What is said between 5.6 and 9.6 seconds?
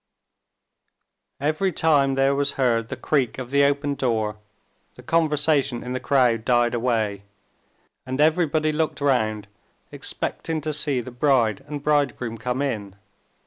in the crowd died away, and everybody looked round